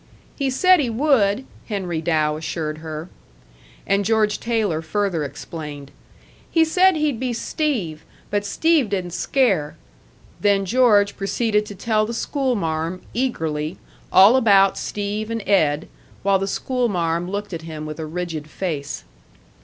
"He 0.35 0.49
said 0.49 0.79
he 0.79 0.89
would," 0.89 1.45
Henry 1.69 2.01
Dow 2.01 2.35
assured 2.35 2.79
her. 2.79 3.07
And 3.85 4.03
George 4.03 4.39
Taylor 4.39 4.81
further 4.81 5.23
explained: 5.23 5.91
"He 6.49 6.65
said 6.65 6.95
he'd 6.95 7.19
be 7.19 7.33
Steve. 7.33 8.03
But 8.31 8.43
Steve 8.43 8.89
didn't 8.89 9.11
scare." 9.11 9.77
Then 10.39 10.65
George 10.65 11.15
proceeded 11.17 11.67
to 11.67 11.75
tell 11.75 12.07
the 12.07 12.15
schoolmarm, 12.15 13.03
eagerly, 13.13 13.77
all 14.11 14.35
about 14.35 14.75
Steve 14.75 15.29
and 15.29 15.47
Ed, 15.47 15.87
while 16.23 16.39
the 16.39 16.47
schoolmarm 16.47 17.29
looked 17.29 17.53
at 17.53 17.61
him 17.61 17.85
with 17.85 17.99
a 17.99 18.07
rigid 18.07 18.49
face. 18.49 19.03